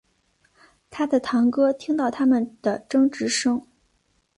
[0.89, 3.63] 他的堂哥听到他们的争执声